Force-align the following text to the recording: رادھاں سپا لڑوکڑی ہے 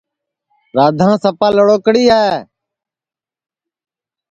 رادھاں 0.75 1.13
سپا 1.23 1.47
لڑوکڑی 1.55 2.03
ہے 2.13 2.27